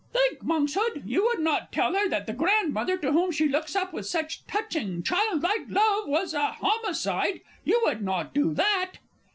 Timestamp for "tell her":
1.71-2.09